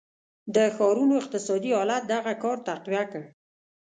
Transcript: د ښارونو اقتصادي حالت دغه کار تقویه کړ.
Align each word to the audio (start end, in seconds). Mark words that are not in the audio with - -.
د 0.55 0.57
ښارونو 0.75 1.13
اقتصادي 1.21 1.71
حالت 1.77 2.03
دغه 2.13 2.33
کار 2.43 2.57
تقویه 2.67 3.03
کړ. 3.11 3.23